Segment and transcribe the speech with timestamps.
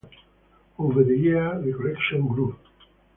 [0.79, 2.57] Over the years, the collection grew.